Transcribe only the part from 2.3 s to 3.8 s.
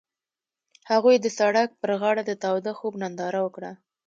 تاوده خوب ننداره وکړه.